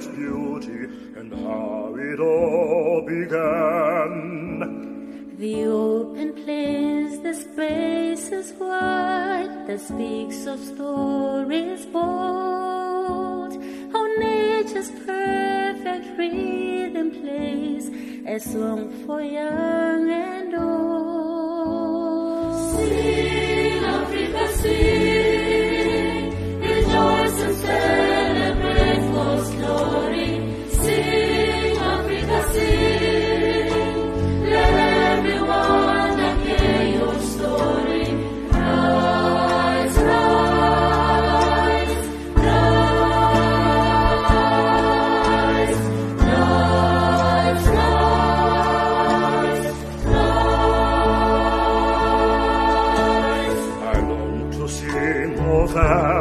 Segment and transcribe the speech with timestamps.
[0.00, 0.80] its beauty
[1.18, 4.58] and how it all began.
[5.36, 13.52] The open place, the spaces wide, that speaks of stories bold.
[13.92, 17.90] How nature's perfect rhythm plays
[18.26, 21.90] a song for young and old.
[22.72, 25.09] Sing, Africa, sing,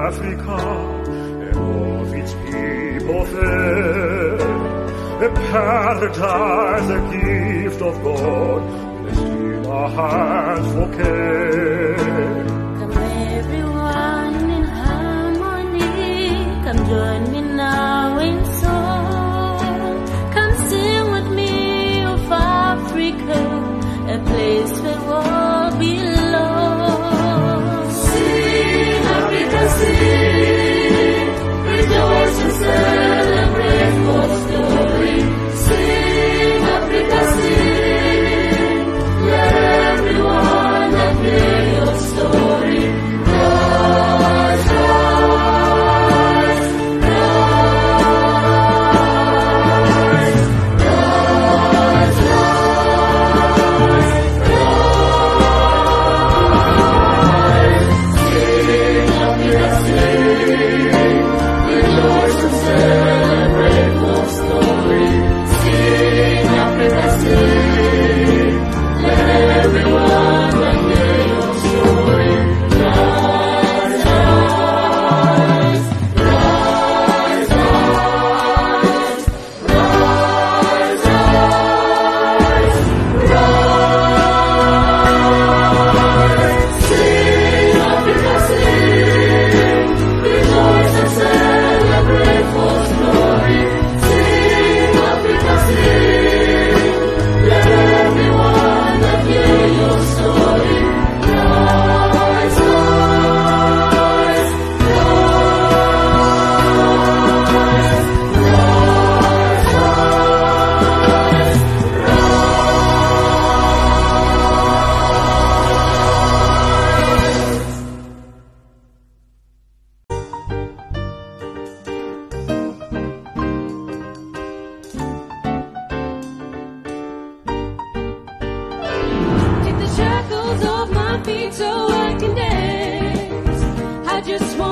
[0.10, 0.58] Africa
[1.46, 4.36] and all its people fair.
[5.22, 12.49] A paradise, a gift of God, blessed in our hands for care.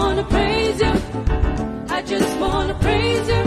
[0.08, 0.94] Wanna praise you.
[1.98, 3.44] I just wanna praise you.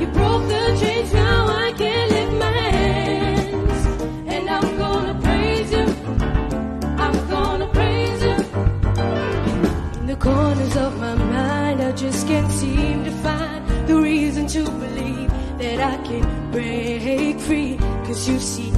[0.00, 3.80] You broke the chains, now I can lift my hands.
[4.34, 5.86] And I'm gonna praise you.
[7.04, 8.36] I'm gonna praise you.
[10.00, 14.62] In the corners of my mind, I just can't seem to find the reason to
[14.84, 15.30] believe
[15.62, 17.76] that I can break free.
[18.06, 18.72] Cause you see,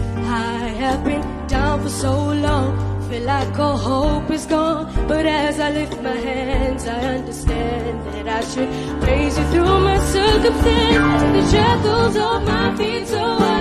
[0.51, 2.13] I have been down for so
[2.49, 2.71] long,
[3.13, 4.85] feel like all hope is gone.
[5.07, 8.71] But as I lift my hands, I understand that I should
[9.03, 11.23] praise you through my circumstance.
[11.37, 13.52] The shackles of my feet so